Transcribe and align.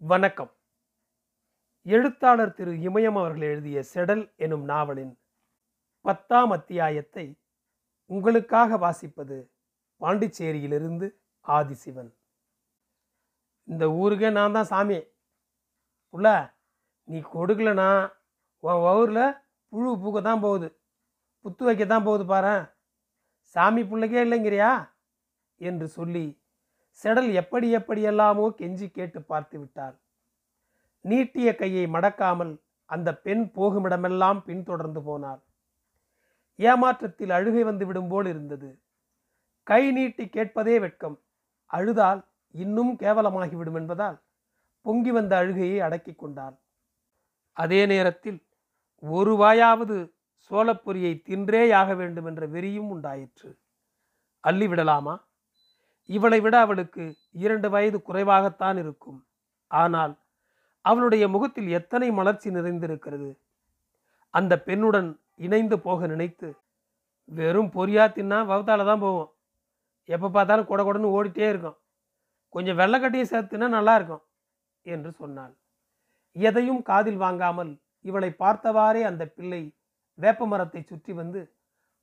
வணக்கம். 0.00 0.50
எழுத்தாளர் 1.82 2.54
திரு 2.54 2.72
இமயம் 2.72 3.16
அவர்கள் 3.18 3.40
எழுதிய 3.40 3.84
செடல் 3.94 4.36
எனும் 4.36 4.64
நாவலின் 4.64 5.18
பத்தாம் 6.00 6.50
அத்தியாயத்தை 6.50 7.40
உங்களுக்காக 8.06 8.76
வாசிப்பது 8.76 9.50
பாண்டிச்சேரியிலிருந்து 10.00 11.18
ஆதிசிவன். 11.46 12.14
இந்த 13.64 13.90
ஊருக்கே 13.90 14.30
நான் 14.30 14.52
தான் 14.52 14.64
சாமி. 14.64 14.98
புள்ள 16.12 16.54
நீ 17.04 17.18
கொடுக்கலனா 17.18 18.12
உன் 18.58 18.74
ஊரில் 18.74 19.36
புழு 19.68 19.90
பூக்க 19.96 20.22
தான் 20.22 20.40
போகுது. 20.40 20.80
புத்து 21.44 21.64
வைக்க 21.64 21.84
தான் 21.84 22.04
போகுது 22.04 22.34
பாரேன். 22.34 22.72
சாமி 23.40 23.84
பிள்ளைக்கே 23.84 24.24
இல்லைங்கிறியா? 24.24 24.90
என்று 25.56 25.88
சொல்லி 25.88 26.42
செடல் 27.04 27.32
எப்படி 27.32 27.70
எப்படியெல்லாமோ 27.70 28.54
கெஞ்சி 28.58 28.90
கேட்டு 28.90 29.22
பார்த்து 29.22 29.58
விட்டாள். 29.58 30.00
நீட்டிய 31.00 31.54
கையை 31.54 31.86
மடக்காமல் 31.86 32.60
அந்த 32.84 33.16
பெண் 33.16 33.50
போகுமிடமெல்லாம் 33.54 34.40
பின்தொடர்ந்து 34.44 35.02
போனாள். 35.02 35.40
ஏமாற்றத்தில் 36.58 37.30
அழுகை 37.30 37.62
வந்து 37.62 37.86
விடும் 37.86 38.08
போல் 38.08 38.26
இருந்தது. 38.26 38.78
கை 39.62 39.92
நீட்டி 39.92 40.28
கேட்பதே 40.28 40.78
வெட்கம். 40.78 41.20
அழுதால் 41.66 42.26
இன்னும் 42.50 42.96
கேவலமாகிவிடும் 42.98 43.74
என்பதால் 43.74 44.22
பொங்கி 44.82 45.10
வந்த 45.10 45.36
அழுகையை 45.36 45.80
அடக்கிக் 45.80 46.18
கொண்டாள். 46.18 46.56
அதே 47.52 47.86
நேரத்தில் 47.86 48.46
ஒரு 48.98 49.34
வாயாவது 49.34 50.12
சோளப்பொரியை 50.50 51.22
தின்றேயாக 51.28 51.96
வேண்டும் 51.96 52.26
என்ற 52.26 52.46
வெறியும் 52.46 52.88
உண்டாயிற்று. 52.88 53.58
அள்ளிவிடலாமா? 54.44 55.14
இவளை 56.08 56.38
விட 56.40 56.56
அவளுக்கு 56.64 57.04
இரண்டு 57.44 57.68
வயது 57.74 57.98
குறைவாகத்தான் 58.08 58.78
இருக்கும். 58.82 59.18
ஆனால் 59.70 60.14
அவளுடைய 60.84 61.24
முகத்தில் 61.28 61.68
எத்தனை 61.78 62.08
மலர்ச்சி 62.18 62.48
நிறைந்திருக்கிறது. 62.50 63.30
அந்த 64.34 64.52
பெண்ணுடன் 64.66 65.10
இணைந்து 65.46 65.76
போக 65.86 66.06
நினைத்து 66.06 66.48
வெறும் 67.28 67.70
பொரியா 67.76 68.04
தின்னா 68.16 68.38
வவுத்தால 68.50 68.84
தான் 68.90 69.02
போவோம். 69.04 69.30
எப்போ 70.08 70.28
பார்த்தாலும் 70.36 70.68
கொட 70.70 70.80
கொடன்னு 70.82 71.14
ஓடிட்டே 71.18 71.46
இருக்கும். 71.48 71.78
கொஞ்சம் 72.54 72.78
வெள்ளைக்கட்டியும் 72.80 73.32
சேர்த்துனா 73.32 73.68
நல்லா 73.68 73.94
இருக்கும் 73.98 74.24
என்று 74.82 75.10
சொன்னாள். 75.12 75.54
எதையும் 76.36 76.82
காதில் 76.82 77.20
வாங்காமல் 77.24 77.72
இவளை 78.04 78.30
பார்த்தவாறே 78.42 79.02
அந்த 79.10 79.22
பிள்ளை 79.36 79.62
வேப்ப 80.18 80.46
மரத்தை 80.46 80.80
சுற்றி 80.82 81.12
வந்து 81.12 81.40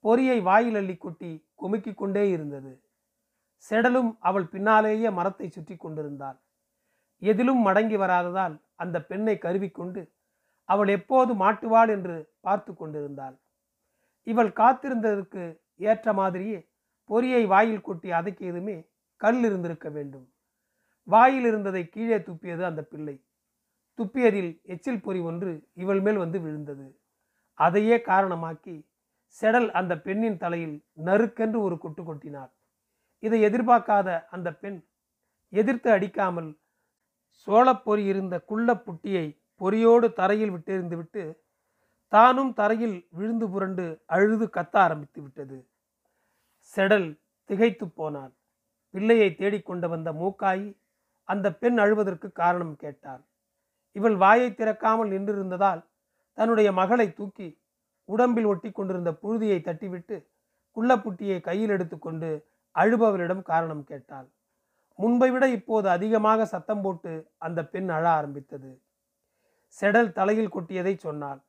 பொரியை 0.04 0.40
வாயில் 0.48 0.78
அள்ளி 0.80 0.96
கொட்டி 0.98 1.32
குமுக்கிக் 1.62 2.00
கொண்டே 2.02 2.24
இருந்தது. 2.36 2.72
செடலும் 3.58 4.12
அவள் 4.20 4.48
பின்னாலேயே 4.48 5.10
மரத்தை 5.10 5.48
சுற்றி 5.50 5.76
கொண்டிருந்தாள். 5.76 6.38
எதிலும் 7.22 7.62
மடங்கி 7.68 7.98
வராததால் 7.98 8.56
அந்த 8.76 8.98
பெண்ணை 9.02 9.36
கருவிக்கொண்டு 9.38 10.02
அவள் 10.70 10.88
எப்போது 10.88 11.32
மாட்டுவாள் 11.34 11.90
என்று 11.90 12.16
பார்த்து 12.42 12.72
கொண்டிருந்தாள். 12.76 13.36
இவள் 14.24 14.52
காத்திருந்ததற்கு 14.54 15.44
ஏற்ற 15.76 16.14
மாதிரியே 16.14 16.60
பொரியை 17.10 17.46
வாயில் 17.46 17.82
கொட்டி 17.82 18.10
அதக்கியதுமே 18.12 18.78
கல் 19.22 19.44
இருந்திருக்க 19.44 19.90
வேண்டும். 19.90 20.26
வாயில் 21.08 21.46
இருந்ததை 21.46 21.84
கீழே 21.90 22.18
துப்பியது 22.18 22.62
அந்த 22.62 22.82
பிள்ளை. 22.82 23.16
துப்பியதில் 24.00 24.52
எச்சில் 24.64 25.02
பொறி 25.02 25.20
ஒன்று 25.20 25.52
இவள் 25.74 26.02
மேல் 26.02 26.18
வந்து 26.18 26.40
விழுந்தது. 26.40 26.88
அதையே 27.54 27.98
காரணமாக்கி 27.98 28.76
செடல் 29.42 29.70
அந்த 29.72 29.94
பெண்ணின் 30.00 30.38
தலையில் 30.38 30.76
நறுக்கென்று 31.04 31.60
ஒரு 31.62 31.78
கொட்டு 31.78 32.04
கொட்டினாள். 32.04 32.52
இதை 33.24 33.40
எதிர்பார்க்காத 33.42 34.10
அந்த 34.30 34.50
பெண் 34.54 34.80
எதிர்த்து 35.54 35.90
அடிக்காமல் 35.92 36.50
சோளப்பொறி 37.48 38.04
இருந்த 38.04 38.36
குள்ள 38.40 38.70
புட்டியை 38.86 39.26
பொறியோடு 39.62 40.08
தரையில் 40.14 40.54
விட்டெறிந்து 40.56 40.96
விட்டு 40.96 41.24
தானும் 42.14 42.54
தரையில் 42.54 42.98
விழுந்து 43.10 43.46
புரண்டு 43.50 43.86
அழுது 44.06 44.46
கத்த 44.48 44.76
ஆரம்பித்து 44.78 45.20
விட்டது. 45.22 45.58
செடல் 46.74 47.08
திகைத்து 47.50 47.86
போனாள். 47.90 48.34
பிள்ளையை 48.94 49.30
தேடிக்கொண்டு 49.36 49.88
வந்த 49.90 50.10
மூக்காயி 50.14 50.68
அந்த 51.30 51.48
பெண் 51.62 51.78
அழுவதற்கு 51.78 52.28
காரணம் 52.32 52.76
கேட்டாள். 52.76 53.24
இவள் 53.96 54.16
வாயை 54.16 54.50
திறக்காமல் 54.52 55.12
நின்றிருந்ததால் 55.14 55.82
தன்னுடைய 56.38 56.70
மகளை 56.72 57.08
தூக்கி 57.14 57.48
உடம்பில் 58.10 58.46
ஒட்டி 58.46 58.70
கொண்டிருந்த 58.72 59.12
புழுதியை 59.22 59.60
தட்டிவிட்டு 59.68 60.18
குள்ளப்புட்டியை 60.78 61.38
கையில் 61.42 61.70
எடுத்துக்கொண்டு 61.70 62.30
அழுபவரிடம் 62.76 63.44
காரணம் 63.52 63.84
கேட்டாள். 63.92 64.28
முன்பை 65.00 65.30
விட 65.34 65.46
இப்போது 65.58 65.88
அதிகமாக 65.96 66.46
சத்தம் 66.54 66.84
போட்டு 66.84 67.14
அந்த 67.46 67.60
பெண் 67.74 67.90
அழ 67.96 68.06
ஆரம்பித்தது. 68.18 68.72
செடல் 69.78 70.12
தலையில் 70.18 70.54
கொட்டியதை 70.56 70.94
சொன்னாள். 71.06 71.40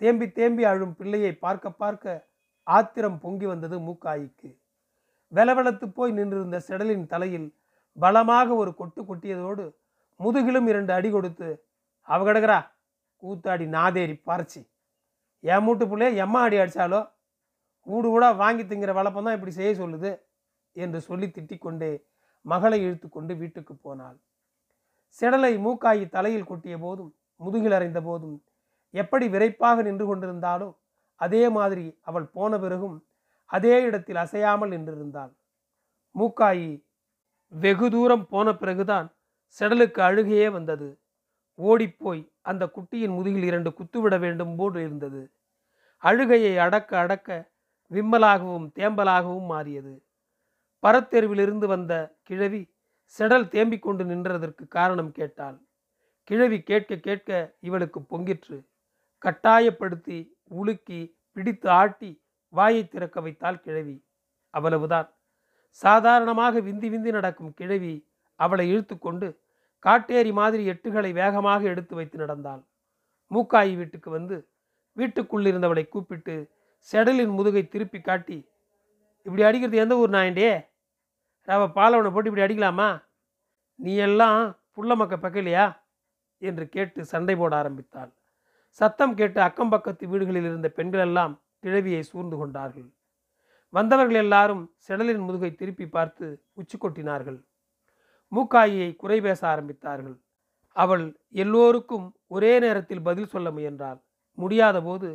தேம்பி 0.00 0.26
தேம்பி 0.38 0.64
அழும் 0.70 0.94
பிள்ளையை 0.98 1.32
பார்க்க 1.44 1.70
பார்க்க 1.82 2.24
ஆத்திரம் 2.66 3.18
பொங்கி 3.24 3.46
வந்தது 3.52 3.76
மூக்காய்க்கு. 3.86 4.50
வெலவெலத்து 5.32 5.86
போய் 5.98 6.16
நின்றிருந்த 6.18 6.58
செடலின் 6.68 7.06
தலையில் 7.12 7.48
பலமாக 7.96 8.48
ஒரு 8.62 8.70
கொட்டு 8.80 9.00
கொட்டியதோடு 9.08 9.64
முதுகிலும் 10.20 10.68
இரண்டு 10.72 10.92
அடி 10.96 11.08
கொடுத்து 11.10 11.48
அவ 12.08 12.20
கிடக்குறா 12.28 12.58
கூத்தாடி 13.22 13.64
நாதேரி 13.74 14.14
பறிச்சு 14.28 14.60
என் 15.44 15.64
மூட்டு 15.66 15.84
பிள்ளைய 15.90 16.22
எம்மா 16.24 16.40
அடி 16.46 16.56
அடித்தாலோ 16.62 17.00
ஊடு 17.86 18.08
கூட 18.14 18.26
வாங்கி 18.42 18.64
திங்கிற 18.70 18.92
வளப்பம் 18.98 19.26
தான் 19.26 19.36
இப்படி 19.36 19.52
செய்ய 19.58 19.72
சொல்லுது. 19.82 20.10
என்று 20.84 20.98
சொல்லி 21.08 21.26
திட்டிக்கொண்டே 21.36 21.92
மகளை 22.44 22.78
இழுத்து 22.86 23.08
கொண்டு 23.08 23.32
வீட்டுக்கு 23.34 23.74
போனாள். 23.84 24.18
செடலை 25.18 25.52
மூக்காயி 25.64 26.04
தலையில் 26.16 26.48
கொட்டிய 26.50 26.76
போதும் 26.78 27.12
முதுகில் 27.40 27.76
அறைந்த 27.78 28.00
போதும் 28.08 28.36
எப்படி 28.94 29.26
விரைப்பாக 29.34 29.82
நின்று 29.86 30.04
கொண்டிருந்தாலோ 30.06 30.68
அதே 31.20 31.42
மாதிரி 31.56 31.86
அவள் 32.08 32.26
போன 32.36 32.58
பிறகும் 32.58 32.96
அதே 33.50 33.74
இடத்தில் 33.88 34.20
அசையாமல் 34.22 34.72
நின்றிருந்தாள். 34.74 35.32
மூக்காயி 36.14 36.70
வெகு 37.52 37.86
தூரம் 37.90 38.24
போன 38.32 38.48
பிறகுதான் 38.52 39.06
செடலுக்கு 39.58 40.00
அழுகையே 40.08 40.48
வந்தது. 40.56 40.88
ஓடிப்போய் 41.58 42.22
அந்த 42.50 42.64
குட்டியின் 42.76 43.14
முதுகில் 43.18 43.46
இரண்டு 43.50 43.70
குத்துவிட 43.78 44.14
வேண்டும் 44.24 44.54
போல் 44.56 44.76
இருந்தது. 44.86 45.22
அழுகையை 46.02 46.52
அடக்க 46.66 46.90
அடக்க 47.04 47.28
விம்மலாகவும் 47.90 48.66
தேம்பலாகவும் 48.78 49.48
மாறியது. 49.52 49.94
பரத்தெருவிலிருந்து 50.82 51.66
வந்த 51.66 51.92
கிழவி 52.22 52.62
செடல் 53.18 53.46
தேம்பிக் 53.54 53.78
கொண்டு 53.78 54.04
நின்றதற்கு 54.04 54.68
காரணம் 54.68 55.12
கேட்டாள். 55.12 55.58
கிழவி 56.24 56.58
கேட்க 56.62 56.96
கேட்க 56.96 57.56
இவளுக்கு 57.60 58.00
பொங்கிற்று. 58.00 58.58
கட்டாயப்படுத்தி 59.18 60.18
உலுக்கி 60.44 61.00
பிடித்து 61.32 61.68
ஆட்டி 61.70 62.10
வாயை 62.48 62.88
திறக்க 62.88 63.20
வைத்தாள் 63.20 63.60
கிழவி. 63.60 63.96
அவ்வளவுதான். 64.54 65.08
சாதாரணமாக 65.70 66.60
விந்தி 66.60 66.88
விந்தி 66.88 67.10
நடக்கும் 67.10 67.54
கிழவி 67.54 67.94
அவளை 68.40 68.68
இழுத்து 68.68 68.98
கொண்டு 68.98 69.28
காட்டேரி 69.84 70.32
மாதிரி 70.32 70.62
எட்டுகளை 70.66 71.12
வேகமாக 71.12 71.62
எடுத்து 71.62 71.94
வைத்து 71.94 72.18
நடந்தாள். 72.18 72.62
மூக்காயி 73.30 73.74
வீட்டுக்கு 73.76 74.10
வந்து 74.10 74.36
வீட்டுக்குள்ளிருந்தவளை 74.96 75.88
கூப்பிட்டு 75.88 76.34
செடலின் 76.92 77.34
முதுகை 77.34 77.68
திருப்பி 77.68 78.00
காட்டி 78.00 78.38
இப்படி 79.28 79.42
அடிக்கிறது 79.46 79.82
எந்த 79.82 79.94
ஊர் 80.02 80.12
நாயண்டே 80.16 80.50
ராவ 81.48 81.64
பாலவனை 81.76 82.10
போட்டு 82.12 82.30
இப்படி 82.30 82.44
அடிக்கலாமா? 82.46 82.88
நீ 83.80 83.92
எல்லாம் 84.06 84.40
புள்ள 84.74 84.92
மக்க 84.96 85.14
பக்கலையா 85.16 85.66
என்று 86.42 86.64
கேட்டு 86.74 87.00
சண்டை 87.10 87.34
போட 87.36 87.52
ஆரம்பித்தாள். 87.56 88.10
சத்தம் 88.80 89.14
கேட்டு 89.18 89.40
அக்கம் 89.46 89.72
பக்கத்து 89.74 90.04
வீடுகளில் 90.12 90.48
இருந்த 90.50 90.68
பெண்கள் 90.78 91.02
எல்லாம் 91.06 91.34
கிழவியை 91.64 92.02
சூழ்ந்து 92.10 92.36
கொண்டார்கள். 92.36 92.88
வந்தவர்கள் 93.74 94.20
எல்லாரும் 94.24 94.62
செடலின் 94.86 95.24
முதுகை 95.26 95.50
திருப்பி 95.54 95.86
பார்த்து 95.96 96.26
உச்சி 96.60 96.76
கொட்டினார்கள் 96.78 97.38
மூக்காயியை 98.32 98.88
குறை 98.96 99.18
பேச 99.26 99.40
ஆரம்பித்தார்கள். 99.52 100.16
அவள் 100.76 101.04
எல்லோருக்கும் 101.42 102.06
ஒரே 102.34 102.52
நேரத்தில் 102.64 103.06
பதில் 103.08 103.32
சொல்ல 103.34 103.48
முயன்றாள். 103.50 104.00
முடியாத 104.38 104.76
போது 104.88 105.10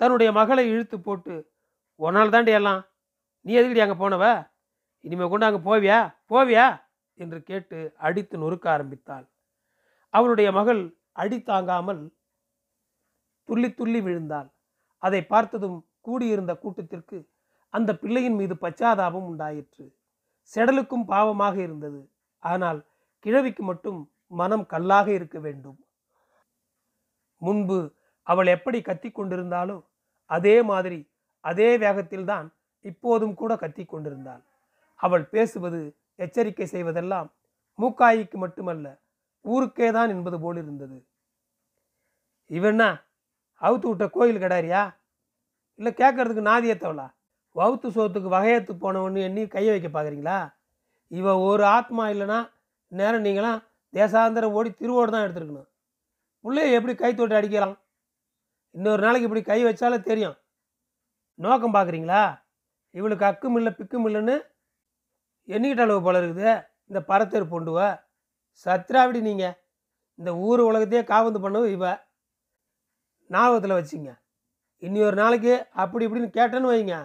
தன்னுடைய 0.00 0.30
மகளை 0.32 0.64
இழுத்து 0.72 0.96
போட்டு 1.00 1.34
ஒன்னால் 2.00 2.34
தாண்டி 2.34 2.52
எல்லாம் 2.58 2.82
நீ 3.46 3.52
எதுக்கடி 3.54 3.82
அங்கே 3.84 3.96
போனவ? 3.98 4.24
இனிமே 5.04 5.28
கொண்டு 5.28 5.46
அங்கே 5.46 5.60
போவியா? 5.70 5.98
போவியா? 6.30 6.66
என்று 7.20 7.42
கேட்டு 7.42 7.78
அடித்து 7.96 8.36
நொறுக்க 8.38 8.66
ஆரம்பித்தாள். 8.70 9.26
அவளுடைய 10.14 10.52
மகள் 10.52 10.80
அடி 11.12 11.38
தாங்காமல் 11.42 12.02
துள்ளி 13.48 13.68
துள்ளி 13.74 14.00
விழுந்தாள். 14.00 14.48
அதை 15.02 15.20
பார்த்ததும் 15.24 15.78
கூடியிருந்த 16.00 16.52
கூட்டத்திற்கு 16.54 17.18
அந்த 17.74 17.90
பிள்ளையின் 17.96 18.34
மீது 18.34 18.54
பச்சாதாபம் 18.54 19.26
உண்டாயிற்று. 19.30 19.84
செடலுக்கும் 20.52 21.06
பாவமாக 21.08 21.56
இருந்தது. 21.56 22.00
ஆனால் 22.42 22.80
கிழவிக்கு 23.24 23.62
மட்டும் 23.62 24.00
மனம் 24.32 24.66
கல்லாக 24.66 25.08
இருக்க 25.12 25.38
வேண்டும். 25.38 25.78
முன்பு 27.42 27.78
அவள் 28.26 28.46
எப்படி 28.46 28.78
கத்தி 28.82 29.08
கொண்டிருந்தாலோ 29.10 29.78
அதே 30.30 30.56
மாதிரி 30.62 30.98
அதே 31.44 31.70
வேகத்தில்தான் 31.76 32.46
இப்போதும் 32.84 33.34
கூட 33.40 33.52
கத்தி 33.56 33.84
கொண்டிருந்தாள் 33.84 34.42
அவள் 35.00 35.24
பேசுவது 35.34 35.80
எச்சரிக்கை 36.24 36.66
செய்வதெல்லாம் 36.72 37.28
மூக்காயிக்கு 37.78 38.36
மட்டுமல்ல 38.44 38.86
ஊருக்கே 39.44 39.88
தான் 39.90 40.08
என்பது 40.08 40.36
போல் 40.40 40.56
இருந்தது. 40.56 40.98
இவன்னா 42.50 42.88
அவுத்து 43.62 43.86
விட்ட 43.88 44.06
கோயில் 44.08 44.42
கிடாரியா? 44.44 44.82
இல்லை 45.78 45.92
கேட்கறதுக்கு 46.00 46.42
நாதியத்தவளா 46.50 47.06
வவுத்து 47.56 47.88
சோத்துக்கு 47.96 48.28
வகையத்து 48.36 48.72
போனவன்னு 48.82 49.24
எண்ணி 49.28 49.42
கையை 49.46 49.72
வைக்க 49.74 49.88
பார்க்குறீங்களா 49.88 50.38
இவ 51.10 51.34
ஒரு 51.48 51.64
ஆத்மா 51.76 52.04
இல்லைன்னா 52.08 52.38
நேரம் 52.92 53.24
நீங்களாம் 53.26 53.60
தேசாந்திரம் 53.94 54.54
ஓடி 54.58 54.70
திருவோடு 54.70 55.10
தான் 55.10 55.24
எடுத்துருக்கணும். 55.24 55.68
பிள்ளைய 56.44 56.76
எப்படி 56.78 56.94
கை 56.94 57.10
தொட்டு 57.14 57.36
அடிக்கலாம்? 57.38 57.76
இன்னொரு 58.74 59.02
நாளைக்கு 59.02 59.28
இப்படி 59.28 59.42
கை 59.42 59.58
வச்சாலே 59.64 59.98
தெரியும். 60.10 60.36
நோக்கம் 61.38 61.74
பார்க்குறீங்களா 61.76 62.22
இவளுக்கு 62.94 63.24
அக்கும் 63.30 63.56
இல்லை 63.58 63.72
பிக்கும் 63.78 64.06
இல்லைன்னு 64.08 64.36
எண்ணிக்கிட்ட 65.54 65.84
அளவு 65.86 66.00
போல 66.06 66.20
இருக்குது. 66.20 66.52
இந்த 66.90 67.00
பரத்தேர் 67.10 67.52
பொண்டுவ? 67.52 67.78
சத்ராவிடி 68.66 69.20
நீங்கள் 69.28 69.56
இந்த 70.18 70.30
ஊர் 70.48 70.60
உலகத்தையே 70.68 71.02
காவந்து 71.12 71.38
பண்ணவும் 71.44 71.74
இவ. 71.76 71.84
ஞாபகத்தில் 73.30 73.78
வச்சுங்க. 73.78 74.10
இனி 74.82 75.00
ஒரு 75.08 75.16
நாளைக்கு 75.22 75.54
அப்படி 75.82 76.04
இப்படின்னு 76.06 76.30
கேட்டேன்னு 76.38 76.72
வைங்க. 76.72 76.96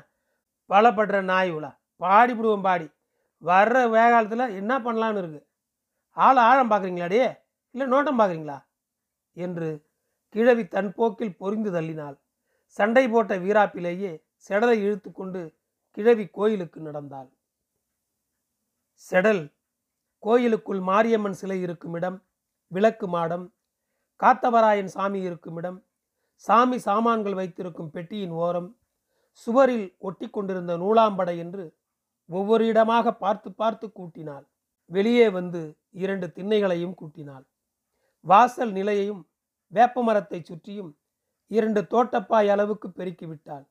பலப்படுற 0.69 1.19
நாய் 1.31 1.51
உலா 1.57 1.71
பாடி 2.01 2.33
விடுவோம் 2.37 2.65
பாடி. 2.67 2.87
வர்ற 3.43 3.75
வேகாலத்தில் 3.95 4.55
என்ன 4.59 4.73
பண்ணலான்னு 4.85 5.21
இருக்குது 5.21 5.45
ஆள் 6.17 6.39
ஆழம் 6.49 6.71
பார்க்குறீங்களாடி 6.71 7.19
இல்லை 7.75 7.85
நோட்டம் 7.93 8.19
பார்க்குறீங்களா 8.19 8.57
என்று 9.37 9.69
கிழவி 10.35 10.63
தன் 10.75 10.91
போக்கில் 10.97 11.37
பொறிந்து 11.41 11.69
தள்ளினாள். 11.75 12.17
சண்டை 12.77 13.03
போட்ட 13.13 13.33
வீராப்பிலேயே 13.45 14.11
செடலை 14.47 14.75
இழுத்து 14.85 15.09
கொண்டு 15.11 15.41
கிழவி 15.97 16.25
கோயிலுக்கு 16.37 16.79
நடந்தாள். 16.87 17.29
செடல் 19.03 19.43
கோயிலுக்குள் 20.23 20.81
மாரியம்மன் 20.89 21.37
சிலை 21.41 21.57
இருக்கும் 21.65 21.95
இடம் 21.99 22.17
விளக்கு 22.71 23.07
மாடம் 23.15 23.45
காத்தவராயன் 24.19 24.91
சாமி 24.95 25.19
இருக்கும் 25.27 25.57
இடம் 25.61 25.79
சாமி 26.47 26.77
சாமான்கள் 26.87 27.37
வைத்திருக்கும் 27.39 27.91
பெட்டியின் 27.95 28.33
ஓரம் 28.45 28.69
சுவரில் 29.41 29.87
ஒட்டி 30.07 30.27
கொண்டிருந்த 30.29 30.73
நூலாம்படை 30.83 31.35
என்று 31.43 31.65
ஒவ்வொரு 32.29 32.63
இடமாக 32.71 33.13
பார்த்து 33.23 33.49
பார்த்து 33.61 33.85
கூட்டினாள். 33.97 34.45
வெளியே 34.91 35.27
வந்து 35.37 35.61
இரண்டு 36.03 36.27
திண்ணைகளையும் 36.35 36.97
கூட்டினாள். 36.99 37.45
வாசல் 38.25 38.73
நிலையையும் 38.77 39.21
வேப்ப 39.73 40.03
மரத்தை 40.03 40.39
சுற்றியும் 40.41 40.91
இரண்டு 41.51 41.81
தோட்டப்பாய் 41.93 42.51
அளவுக்கு 42.53 42.87
பெருக்கிவிட்டாள் 42.89 43.65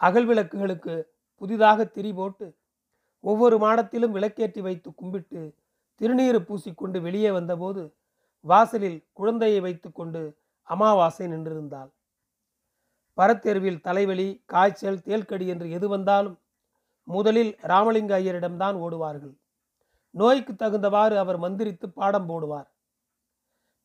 அகல் 0.00 0.26
விளக்குகளுக்கு 0.30 0.94
புதிதாக 1.40 1.84
திரி 1.84 2.12
போட்டு 2.12 2.46
ஒவ்வொரு 3.24 3.56
மாடத்திலும் 3.58 4.14
விளக்கேற்றி 4.16 4.60
வைத்து 4.60 4.94
கும்பிட்டு 4.94 5.42
திருநீறு 6.00 6.38
பூசிக்கொண்டு 6.48 6.98
வெளியே 7.00 7.30
வந்தபோது 7.30 7.82
வாசலில் 8.44 8.98
குழந்தையை 9.12 9.60
வைத்துக்கொண்டு 9.60 10.22
அமாவாசை 10.68 11.26
நின்றிருந்தாள். 11.26 11.90
பரத்தேர்வில் 13.18 13.80
தலைவலி 13.80 14.28
காய்ச்சல் 14.44 15.02
தேல்கடி 15.02 15.46
என்று 15.46 15.70
எது 15.70 15.88
வந்தாலும் 15.88 16.36
முதலில் 17.08 17.52
ராமலிங்க 17.60 18.12
ஐயரிடம்தான் 18.18 18.76
ஓடுவார்கள். 18.84 19.34
நோய்க்கு 20.14 20.52
தகுந்தவாறு 20.52 21.16
அவர் 21.18 21.38
மந்திரித்து 21.38 21.86
பாடம் 21.88 22.28
போடுவார். 22.28 22.68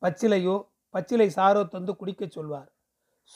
பச்சிலையோ 0.02 0.56
பச்சிலை 0.94 1.28
சாரோ 1.36 1.62
தந்து 1.68 1.92
குடிக்கச் 1.96 2.32
சொல்வார். 2.32 2.70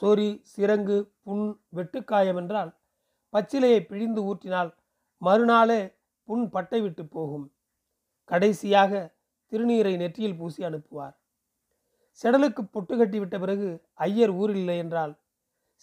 சொறி 0.03 0.31
சிரங்கு 0.53 0.97
புண் 1.23 1.47
வெட்டுக்காயம் 1.77 2.37
என்றால் 2.37 2.73
பச்சிலையை 3.35 3.81
பிழிந்து 3.87 4.21
ஊற்றினால் 4.31 4.71
மறுநாளே 5.23 5.81
புண் 6.29 6.49
பட்டை 6.49 6.81
விட்டு 6.81 7.07
போகும். 7.07 7.47
கடைசியாக 8.31 8.93
திருநீரை 9.53 9.97
நெற்றியில் 9.97 10.37
பூசி 10.37 10.65
அனுப்புவார். 10.65 11.15
செடலுக்கு 12.23 12.63
பொட்டு 12.71 12.97
கட்டி 12.97 13.19
விட்ட 13.19 13.39
பிறகு 13.39 13.69
ஐயர் 13.95 14.31
ஊரில் 14.31 14.57
இல்லை 14.57 14.77
என்றால் 14.79 15.13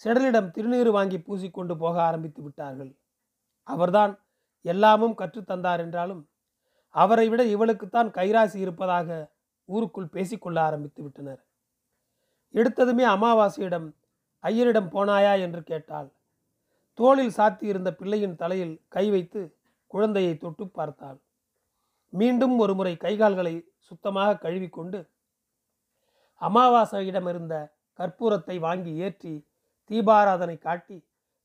செடலிடம் 0.03 0.50
திருநீர் 0.51 0.89
வாங்கி 0.89 1.18
பூசிக்கொண்டு 1.18 1.75
போக 1.77 2.01
ஆரம்பித்து 2.01 2.42
விட்டார்கள். 2.44 2.92
அவர்தான் 3.68 4.13
எல்லாமும் 4.62 5.18
கற்றுத்தந்தார் 5.18 5.80
என்றாலும் 5.80 6.30
அவரை 6.95 7.30
விட 7.30 7.42
இவளுக்குத்தான் 7.44 8.09
கைராசி 8.09 8.56
இருப்பதாக 8.56 9.09
ஊருக்குள் 9.65 10.07
பேசிக்கொள்ள 10.07 10.62
ஆரம்பித்து 10.62 11.03
விட்டனர். 11.03 11.42
எடுத்ததுமே 12.53 13.06
அமாவாசையிடம் 13.15 13.88
ஐயரிடம் 14.44 14.89
போனாயா? 14.92 15.39
என்று 15.39 15.63
கேட்டாள். 15.63 16.09
தோளில் 17.01 17.36
சாத்தியிருந்த 17.38 17.89
பிள்ளையின் 18.00 18.39
தலையில் 18.42 18.74
கை 18.95 19.03
வைத்து 19.09 19.42
குழந்தையை 19.94 20.33
தொட்டு 20.38 20.65
பார்த்தாள். 20.68 21.19
மீண்டும் 22.13 22.56
ஒருமுறை 22.63 22.94
கைகால்களை 23.03 23.53
சுத்தமாக 23.88 24.39
கழுவிக்கொண்டு 24.44 25.00
அமாவாசையிடமிருந்த 26.42 27.56
கற்பூரத்தை 28.00 28.56
வாங்கி 28.59 28.92
ஏற்றி 29.06 29.33
தீபாராதனை 29.89 30.57
காட்டி 30.57 30.98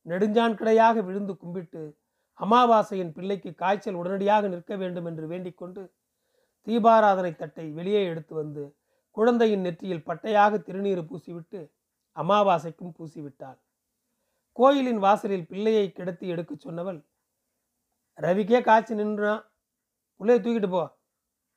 நெடுஞ்சான் 0.06 0.56
கிடையாக 0.60 1.02
விழுந்து 1.02 1.34
கும்பிட்டு 1.36 1.82
அமாவாசையின் 2.40 3.12
பிள்ளைக்கு 3.16 3.50
காய்ச்சல் 3.54 3.98
உடனடியாக 4.00 4.48
நிற்க 4.48 4.72
வேண்டும் 4.76 5.06
என்று 5.10 5.26
வேண்டிக்கொண்டு 5.32 5.82
தீபாராதனை 6.66 7.32
தட்டை 7.34 7.66
வெளியே 7.72 8.02
எடுத்து 8.04 8.34
வந்து 8.34 8.64
குழந்தையின் 9.16 9.64
நெற்றியில் 9.66 10.06
பட்டையாக 10.08 10.58
திருநீறு 10.58 11.02
பூசிவிட்டு 11.10 11.60
அமாவாசைக்கும் 12.16 12.94
பூசிவிட்டாள். 12.98 13.58
கோயிலின் 14.56 14.98
வாசலில் 14.98 15.46
பிள்ளையை 15.46 15.92
கிடத்தி 15.92 16.26
எடுக்கச் 16.26 16.64
சொன்னவள் 16.66 17.04
ரவிக்கே 18.18 18.62
காய்ச்சி 18.62 18.94
நின்றான் 18.94 19.42
பிள்ளையை 20.16 20.44
தூக்கிட்டு 20.44 20.70
போ. 20.70 20.98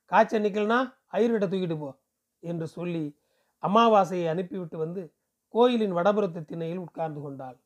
காய்ச்சல் 0.04 0.42
நிற்கலனா 0.42 0.78
ஐயர்கிட்ட 1.12 1.46
தூக்கிட்டு 1.52 1.78
போ 1.78 2.00
என்று 2.38 2.66
சொல்லி 2.66 3.18
அமாவாசையை 3.62 4.28
அனுப்பிவிட்டு 4.28 4.76
வந்து 4.78 5.14
கோயிலின் 5.48 5.96
வடபுறத்து 5.96 6.44
திண்ணையில் 6.44 6.78
உட்கார்ந்து 6.78 7.20
கொண்டாள். 7.20 7.58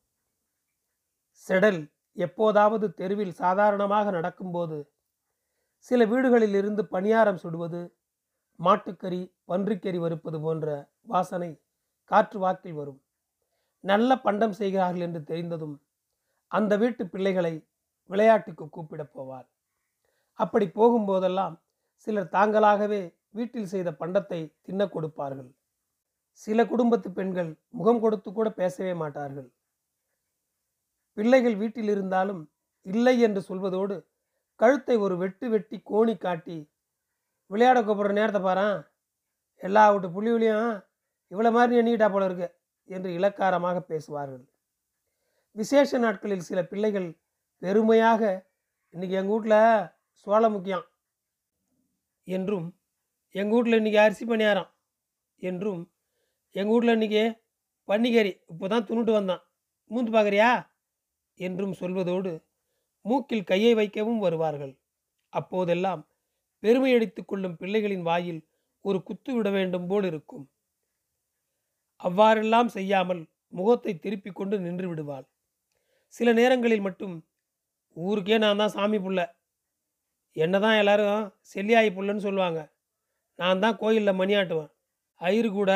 செடல் 1.33 1.93
எப்போதாவது 2.13 2.93
தெருவில் 2.93 3.33
சாதாரணமாக 3.33 4.11
நடக்கும்போது 4.11 4.89
சில 5.77 6.05
வீடுகளில் 6.05 6.53
இருந்து 6.53 6.83
பணியாரம் 6.91 7.41
சுடுவது 7.43 7.81
மாட்டுக்கறி 8.59 9.33
பன்றிக்கறி 9.47 9.97
வறுப்பது 9.97 10.41
போன்ற 10.41 10.91
வாசனை 11.01 11.61
காற்று 12.03 12.39
வாக்கில் 12.39 12.73
வரும். 12.73 13.04
நல்ல 13.85 14.11
பண்டம் 14.25 14.55
செய்கிறார்கள் 14.59 15.05
என்று 15.07 15.21
தெரிந்ததும் 15.31 15.75
அந்த 16.51 16.73
வீட்டு 16.81 17.03
பிள்ளைகளை 17.13 17.53
விளையாட்டுக்கு 18.09 18.65
கூப்பிடப் 18.75 19.13
போவார். 19.15 19.47
அப்படி 20.39 20.65
போகும்போதெல்லாம் 20.79 21.55
சிலர் 22.07 22.33
தாங்களாகவே 22.37 23.01
வீட்டில் 23.37 23.71
செய்த 23.73 23.89
பண்டத்தை 24.01 24.39
தின்ன 24.65 24.81
கொடுப்பார்கள். 24.95 25.49
சில 26.43 26.59
குடும்பத்து 26.71 27.09
பெண்கள் 27.17 27.51
முகம் 27.79 28.01
கொடுத்து 28.03 28.29
கூட 28.31 28.47
பேசவே 28.61 28.93
மாட்டார்கள். 29.03 29.47
பிள்ளைகள் 31.17 31.55
வீட்டில் 31.61 31.91
இருந்தாலும் 31.95 32.41
இல்லை 32.85 33.15
என்று 33.27 33.41
சொல்வதோடு 33.49 33.95
கழுத்தை 34.59 34.95
ஒரு 35.05 35.15
வெட்டு 35.21 35.45
வெட்டி 35.53 35.77
கோணி 35.91 36.15
காட்டி 36.17 36.57
விளையாட 37.51 37.79
கூப்பிட்ற 37.81 38.13
நேரத்தை 38.19 38.41
பாரான். 38.41 38.77
எல்லா 39.63 39.83
விட்டு 39.93 40.07
புள்ளிவிலையும் 40.15 40.75
இவ்வளோ 41.31 41.51
மாதிரி 41.57 41.79
எண்ணிக்கிட்டா 41.81 42.09
போல 42.11 42.27
இருக்கு. 42.29 42.47
என்று 42.89 43.09
இலக்காரமாக 43.17 43.77
பேசுவார்கள். 43.91 44.43
விசேஷ 45.55 45.97
நாட்களில் 46.03 46.47
சில 46.49 46.59
பிள்ளைகள் 46.71 47.09
பெருமையாக 47.61 48.21
இன்னைக்கு 48.93 49.15
எங்கள் 49.21 49.33
வீட்டில் 49.33 49.89
சோழ 50.21 50.43
முக்கியம் 50.49 50.85
என்றும் 52.27 52.67
எங்கள் 53.35 53.55
வீட்டில் 53.55 53.79
இன்றைக்கி 53.79 53.99
அரிசி 54.03 54.25
பணியாரம் 54.25 54.69
என்றும் 55.41 55.81
எங்கள் 56.55 56.73
வீட்டில் 56.73 56.95
இன்றைக்கி 56.97 57.23
பன்னிக்கறி 57.89 58.31
இப்போ 58.51 58.65
தான் 58.67 58.87
துணுட்டு 58.89 59.11
வந்தான். 59.11 59.43
மூந்து 59.91 60.11
பார்க்குறியா 60.13 60.51
என்றும் 61.39 61.73
சொல்வதோடு 61.81 62.31
மூக்கில் 63.05 63.47
கையை 63.51 63.73
வைக்கவும் 63.79 64.23
வருவார்கள். 64.25 64.73
அப்போதெல்லாம் 65.33 66.01
பெருமை 66.63 66.91
கொள்ளும் 67.31 67.57
பிள்ளைகளின் 67.61 68.05
வாயில் 68.09 68.41
ஒரு 68.85 68.99
குத்து 69.03 69.31
விட 69.35 69.49
வேண்டும் 69.49 69.87
போல் 69.87 70.05
இருக்கும். 70.11 70.45
அவ்வாறெல்லாம் 72.05 72.69
செய்யாமல் 72.77 73.21
முகத்தை 73.53 73.93
திருப்பிக் 73.95 74.35
கொண்டு 74.35 74.55
நின்று 74.59 74.87
விடுவாள். 74.89 75.25
சில 76.13 76.29
நேரங்களில் 76.33 76.81
மட்டும் 76.81 77.15
ஊருக்கே 77.97 78.37
நான் 78.37 78.57
தான் 78.57 78.69
சாமி 78.69 78.99
புள்ள. 78.99 79.19
என்ன 80.35 80.55
தான் 80.59 80.77
எல்லாரும் 80.77 81.21
செல்லியாயி 81.43 81.89
புள்ளன்னு 81.97 82.25
சொல்லுவாங்க. 82.27 82.61
நான் 83.39 83.59
தான் 83.59 83.77
கோயிலில் 83.77 84.19
மணியாட்டுவேன் 84.19 84.71
ஐயரு 85.21 85.49
கூட 85.51 85.71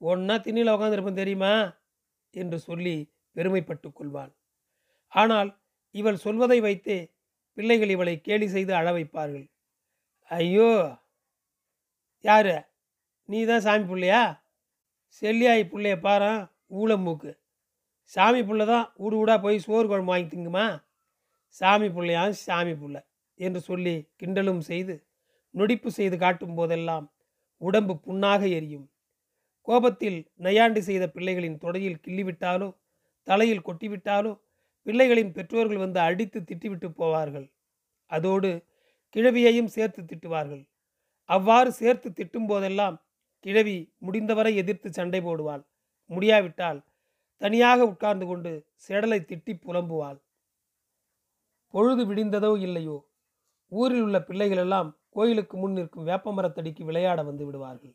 ஒன்றா 0.00 0.36
திண்ணியில் 0.36 0.74
உட்காந்துருப்பேன் 0.74 1.20
தெரியுமா? 1.22 1.52
என்று 2.34 2.58
சொல்லி 2.58 2.96
பெருமைப்பட்டு 3.36 3.88
கொள்வாள். 3.92 4.32
ஆனால் 5.12 5.50
இவள் 5.94 6.16
சொல்வதை 6.16 6.58
வைத்தே 6.60 6.98
பிள்ளைகள் 7.58 7.88
இவளை 7.88 8.20
கேலி 8.20 8.46
செய்து 8.46 8.72
அழ 8.74 8.88
வைப்பார்கள். 8.92 9.46
ஐயோ! 10.30 10.70
யாரு? 12.24 12.56
நீ 13.28 13.44
தான் 13.44 13.60
சாமி 13.60 13.84
பிள்ளையா? 13.84 14.22
செல்லியாய் 15.14 15.70
பிள்ளைய 15.72 15.96
பாரு 16.00 16.30
ஊளம்பூக்கு 16.80 17.32
சாமி 18.12 18.40
புள்ள 18.48 18.62
தான் 18.64 18.86
ஊடு 18.96 19.14
ஊடாக 19.16 19.38
போய் 19.40 19.58
சோறு 19.58 19.86
குழம்பு 19.88 20.12
வாங்கி 20.12 20.28
திங்குமா? 20.32 20.66
சாமி 21.60 21.88
பிள்ளையா 21.88 22.22
சாமி 22.46 22.74
புள்ள 22.74 22.96
என்று 23.40 23.60
சொல்லி 23.60 23.94
கிண்டலும் 24.20 24.62
செய்து 24.70 24.94
நொடிப்பு 25.54 25.90
செய்து 25.90 26.16
காட்டும் 26.18 26.54
போதெல்லாம் 26.54 27.06
உடம்பு 27.60 27.94
புண்ணாக 28.06 28.42
எரியும். 28.48 28.86
கோபத்தில் 29.68 30.18
நையாண்டி 30.36 30.80
செய்த 30.80 31.04
பிள்ளைகளின் 31.14 31.58
தொடையில் 31.58 32.02
கிள்ளிவிட்டாலோ 32.04 32.68
தலையில் 33.26 33.66
கொட்டிவிட்டாலோ 33.68 34.32
பிள்ளைகளின் 34.86 35.32
பெற்றோர்கள் 35.32 35.76
வந்து 35.76 36.00
அடித்து 36.00 36.40
திட்டிவிட்டு 36.40 36.88
போவார்கள். 37.00 37.46
அதோடு 38.10 38.50
கிழவியையும் 39.16 39.66
சேர்த்து 39.66 40.02
திட்டுவார்கள். 40.02 40.62
அவ்வாறு 41.24 41.72
சேர்த்து 41.72 42.08
திட்டும் 42.12 42.46
போதெல்லாம் 42.46 42.96
கிழவி 43.46 43.74
முடிந்தவரை 43.98 44.52
எதிர்த்து 44.56 44.88
சண்டை 44.92 45.20
போடுவாள். 45.20 45.62
முடியாவிட்டால் 46.10 46.78
தனியாக 47.40 47.86
உட்கார்ந்து 47.86 48.26
கொண்டு 48.26 48.52
செடலை 48.84 49.18
திட்டி 49.30 49.52
புலம்புவாள். 49.64 50.18
பொழுது 51.74 52.02
விடிந்ததோ 52.06 52.50
இல்லையோ 52.58 52.96
ஊரில் 53.72 54.02
உள்ள 54.02 54.18
பிள்ளைகள் 54.22 54.62
எல்லாம் 54.64 54.90
கோயிலுக்கு 55.08 55.56
முன் 55.56 55.72
நிற்கும் 55.72 56.06
வேப்பமரத்தடிக்கு 56.06 56.82
விளையாட 56.84 57.20
வந்து 57.22 57.44
விடுவார்கள். 57.46 57.94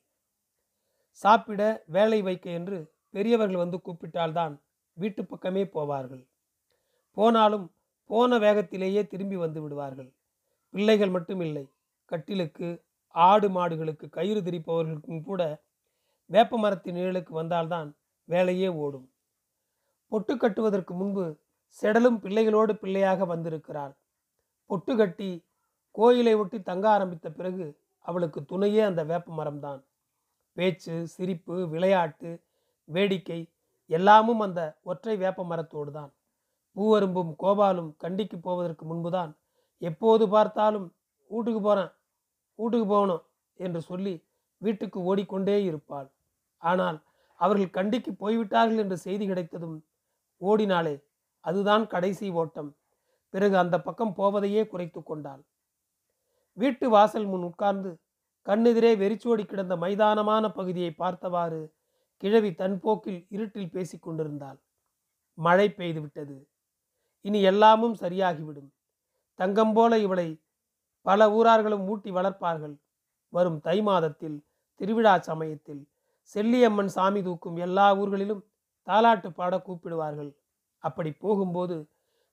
சாப்பிட 1.11 1.61
வேலை 1.87 2.19
வைக்க 2.21 2.45
என்று 2.49 2.77
பெரியவர்கள் 3.09 3.61
வந்து 3.63 3.77
கூப்பிட்டால்தான் 3.85 4.53
வீட்டு 4.97 5.21
பக்கமே 5.25 5.63
போவார்கள். 5.75 6.23
போனாலும் 7.17 7.65
போன 8.09 8.37
வேகத்திலேயே 8.37 9.01
திரும்பி 9.07 9.35
வந்து 9.35 9.59
விடுவார்கள். 9.61 10.09
பிள்ளைகள் 10.73 11.13
மட்டுமில்லை 11.15 11.65
கட்டிலுக்கு 12.11 12.69
ஆடு 13.15 13.47
மாடுகளுக்கு 13.49 14.05
கயிறு 14.09 14.41
திரிப்பவர்களுக்கும் 14.41 15.23
கூட 15.23 15.41
வேப்ப 16.29 16.57
மரத்தின் 16.57 16.95
நிழலுக்கு 16.95 17.33
வந்தால்தான் 17.33 17.89
வேலையே 18.29 18.67
ஓடும். 18.83 19.07
பொட்டு 20.11 20.33
கட்டுவதற்கு 20.37 20.93
முன்பு 20.93 21.25
செடலும் 21.77 22.19
பிள்ளைகளோடு 22.19 22.73
பிள்ளையாக 22.75 23.25
வந்திருக்கிறாள். 23.25 23.93
பொட்டு 24.69 24.93
கட்டி 24.95 25.29
கோயிலை 25.95 26.33
ஒட்டி 26.33 26.57
தங்க 26.61 26.85
ஆரம்பித்த 26.89 27.27
பிறகு 27.31 27.65
அவளுக்கு 28.05 28.39
துணையே 28.41 28.81
அந்த 28.81 29.01
வேப்ப 29.03 29.33
மரம்தான். 29.33 29.81
பேச்சு 30.57 30.95
சிரிப்பு 31.07 31.55
விளையாட்டு 31.67 32.31
வேடிக்கை 32.89 33.39
எல்லாமும் 33.89 34.39
அந்த 34.39 34.61
ஒற்றை 34.81 35.15
வேப்ப 35.17 35.43
மரத்தோடு 35.43 35.91
தான் 35.91 36.11
பூவரும்பும் 36.75 37.31
கோபாலும் 37.43 37.91
கண்டிக்கு 37.97 38.37
போவதற்கு 38.39 38.85
முன்புதான் 38.85 39.31
எப்போது 39.81 40.23
பார்த்தாலும் 40.27 40.87
வீட்டுக்கு 41.31 41.61
போகிறேன் 41.61 41.91
வீட்டுக்கு 42.59 42.87
போகணும் 42.87 43.23
என்று 43.53 43.81
சொல்லி 43.81 44.25
வீட்டுக்கு 44.57 44.99
ஓடிக்கொண்டே 45.01 45.63
இருப்பாள். 45.63 46.11
ஆனால் 46.57 47.03
அவர்கள் 47.35 47.69
கண்டிக்கு 47.69 48.13
போய்விட்டார்கள் 48.13 48.77
என்று 48.77 48.97
செய்தி 48.97 49.27
கிடைத்ததும் 49.27 49.83
ஓடினாளே 50.41 51.03
அதுதான் 51.39 51.87
கடைசி 51.87 52.29
ஓட்டம். 52.29 52.75
பிறகு 53.29 53.57
அந்த 53.57 53.81
பக்கம் 53.81 54.15
போவதையே 54.17 54.67
குறைத்து 54.67 55.03
கொண்டாள். 55.03 55.45
வீட்டு 56.53 56.89
வாசல் 56.89 57.25
முன் 57.25 57.43
உட்கார்ந்து 57.43 57.99
கண்ணெதிரே 58.45 58.97
வெறிச்சோடி 58.97 59.45
கிடந்த 59.45 59.75
மைதானமான 59.75 60.53
பகுதியை 60.53 60.91
பார்த்தவாறு 60.91 61.73
கிழவி 62.17 62.53
தன் 62.53 62.79
போக்கில் 62.79 63.25
இருட்டில் 63.29 63.69
பேசிக் 63.69 64.01
கொண்டிருந்தாள். 64.01 64.59
மழை 65.33 65.69
பெய்துவிட்டது. 65.69 66.47
இனி 67.21 67.41
எல்லாமும் 67.41 67.95
சரியாகிவிடும். 67.95 68.69
தங்கம் 69.35 69.73
போல 69.73 69.97
இவளை 69.97 70.40
பல 71.01 71.29
ஊரார்களும் 71.31 71.85
ஊட்டி 71.91 72.11
வளர்ப்பார்கள். 72.11 72.75
வரும் 73.29 73.59
தை 73.59 73.81
மாதத்தில் 73.81 74.37
திருவிழா 74.75 75.13
சமயத்தில் 75.19 75.81
செல்லியம்மன் 76.35 76.91
சாமி 76.95 77.21
தூக்கும் 77.23 77.57
எல்லா 77.57 77.87
ஊர்களிலும் 77.95 78.41
தாலாட்டு 78.87 79.29
பாட 79.29 79.57
கூப்பிடுவார்கள். 79.57 80.31
அப்படி 80.83 81.11
போகும்போது 81.13 81.75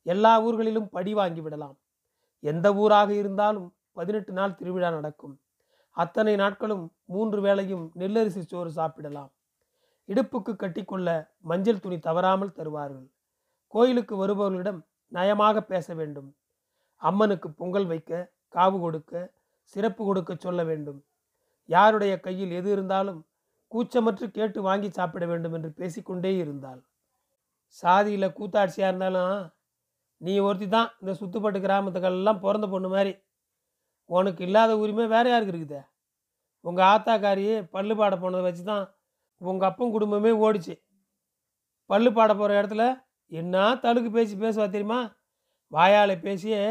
எல்லா 0.03 0.33
ஊர்களிலும் 0.43 0.89
படி 0.89 1.13
வாங்கி 1.15 1.41
விடலாம். 1.41 1.77
எந்த 2.43 2.67
ஊராக 2.75 3.11
இருந்தாலும் 3.15 3.75
பதினெட்டு 3.93 4.33
நாள் 4.33 4.55
திருவிழா 4.55 4.91
நடக்கும். 4.91 5.35
அத்தனை 5.97 6.37
நாட்களும் 6.37 6.85
மூன்று 7.05 7.39
வேளையும் 7.41 7.85
நெல்லரிசி 7.95 8.41
சோறு 8.41 8.71
சாப்பிடலாம். 8.71 9.31
இடுப்புக்கு 10.09 10.53
கட்டிக்கொள்ள 10.57 11.09
மஞ்சள் 11.41 11.81
துணி 11.81 11.99
தவறாமல் 11.99 12.57
தருவார்கள். 12.59 13.09
கோயிலுக்கு 13.75 14.27
வருபவர்களிடம் 14.27 14.81
நயமாக 15.13 15.61
பேச 15.61 15.95
வேண்டும். 15.95 16.29
அம்மனுக்கு 17.03 17.51
பொங்கல் 17.51 17.87
வைக்க 17.87 18.13
காவு 18.59 18.77
கொடுக்க 18.85 19.13
சிறப்பு 19.75 20.03
கொடுக்க 20.09 20.33
சொல்ல 20.47 20.61
வேண்டும். 20.69 21.01
யாருடைய 21.69 22.13
கையில் 22.27 22.53
எது 22.59 22.69
இருந்தாலும் 22.77 23.19
கூச்சமற்று 23.73 24.27
கேட்டு 24.37 24.59
வாங்கி 24.69 24.89
சாப்பிட 24.99 25.25
வேண்டும் 25.31 25.55
என்று 25.57 25.71
பேசிக்கொண்டே 25.81 26.31
இருந்தாள். 26.43 26.81
சாதியில் 27.83 28.35
கூத்தாட்சியாக 28.39 28.91
இருந்தாலும் 28.91 29.35
நீ 30.21 30.33
ஒருத்தி 30.47 30.67
தான் 30.77 30.89
இந்த 31.01 31.13
சுத்துப்பட்டு 31.19 31.59
கிராமத்துக்கெல்லாம் 31.65 32.41
பிறந்த 32.45 32.67
பொண்ணு 32.73 32.89
மாதிரி. 32.95 33.13
உனக்கு 34.11 34.41
இல்லாத 34.49 34.73
உரிமை 34.83 35.07
வேற 35.15 35.27
யாருக்கு 35.31 35.53
இருக்குதே? 35.55 35.83
உங்கள் 36.65 36.89
ஆத்தாக்காரி 36.93 37.45
பல்லு 37.75 37.95
பாட 38.01 38.15
போனதை 38.23 38.43
வச்சு 38.47 38.65
தான் 38.71 38.85
உங்கள் 39.51 39.69
அப்பன் 39.71 39.95
குடும்பமே 39.97 40.33
ஓடிச்சு. 40.47 40.75
பல்லு 41.91 42.11
பாட 42.17 42.31
போகிற 42.35 42.57
இடத்துல 42.61 42.85
என்ன 43.33 43.65
தழுக்கு 43.85 44.11
பேசி 44.17 44.35
பேசுவா 44.45 44.67
தெரியுமா? 44.75 45.01
வாயால் 45.73 46.15
பேசியே 46.27 46.63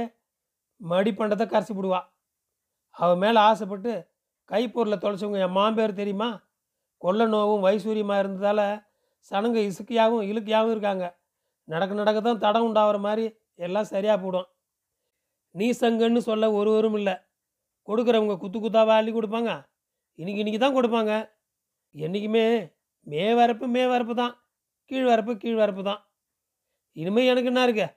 மடிப்பண்டத்தை 0.82 1.46
கரைச்சி 1.48 1.74
விடுவா. 1.78 2.02
அவன் 2.92 3.18
மேலே 3.18 3.40
ஆசைப்பட்டு 3.40 3.94
கைப்பொருளை 4.52 4.98
தொலைச்சவங்க 5.00 5.40
என் 5.46 5.58
மாம்பேர் 5.60 6.00
தெரியுமா? 6.02 6.30
கொள்ள 6.98 7.28
நோவும் 7.28 7.66
வைசூரியமாக 7.66 8.22
இருந்ததால் 8.24 8.66
சனங்க 9.32 9.58
இசுக்கியாகவும் 9.70 10.28
இழுக்கியாகவும் 10.30 10.72
இருக்காங்க. 10.72 11.06
நடக்க 11.64 11.94
நடக்க 11.94 12.20
தான் 12.22 12.44
தடம் 12.46 12.66
உண்டாகிற 12.68 12.98
மாதிரி 12.98 13.26
எல்லாம் 13.56 13.90
சரியாக 13.94 14.18
போடும். 14.24 14.48
நீ 15.52 15.68
சங்கன்னு 15.72 16.22
சொல்ல 16.30 16.52
ஒருவரும் 16.52 16.94
இல்லை. 16.94 17.16
கொடுக்குறவங்க 17.88 18.36
குத்து 18.38 18.58
குத்தாக 18.60 18.94
அள்ளி 19.00 19.12
கொடுப்பாங்க? 19.12 19.52
இன்னைக்கு 20.20 20.42
இன்னைக்கு 20.42 20.62
தான் 20.64 20.78
கொடுப்பாங்க. 20.78 21.14
என்றைக்குமே 21.96 22.46
மே 23.04 23.34
வரப்பு 23.34 23.66
மே 23.68 23.84
வரப்பு 23.88 24.14
தான். 24.14 24.34
கீழ் 24.86 25.10
வரப்பு 25.12 25.34
கீழ் 25.38 25.56
வரப்பு 25.56 25.84
தான். 25.84 26.02
இனிமேல் 26.94 27.30
எனக்கு 27.32 27.50
என்ன 27.52 27.64
இருக்கு? 27.64 27.88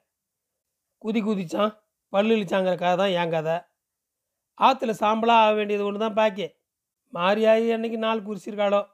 குதி 1.05 1.21
குதிச்சான். 1.23 1.73
பல்லு 2.13 2.37
இழிச்சாங்கிற 2.37 2.79
கதை 2.79 2.97
தான் 2.97 3.25
என் 3.25 3.31
கதை. 3.31 3.57
ஆற்றுல 4.59 4.95
சாம்பலாக 5.03 5.45
ஆக 5.45 5.55
வேண்டியது 5.55 5.85
ஒன்று 5.85 5.99
தான் 5.99 6.15
பாக்கி. 6.15 6.47
மாரியாயி 7.15 7.73
அன்னைக்கு 7.73 7.99
நாள் 7.99 8.23
குறிச்சிருக்காளோ? 8.23 8.87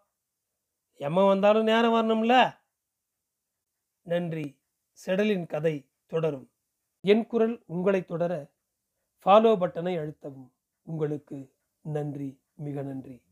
எம்ம 0.98 1.26
வந்தாலும் 1.26 1.62
நேரம் 1.62 1.94
வரணும்ல? 1.94 2.58
நன்றி. 4.02 4.60
செடலின் 5.06 5.46
கதை 5.46 5.90
தொடரும். 6.06 6.50
என் 7.00 7.26
குரல் 7.26 7.62
உங்களை 7.66 8.04
தொடர 8.04 8.32
ஃபாலோ 9.26 9.52
பட்டனை 9.62 9.94
அழுத்தவும். 9.98 10.50
உங்களுக்கு 10.82 11.52
நன்றி 11.80 12.40
மிக 12.54 12.82
நன்றி. 12.82 13.25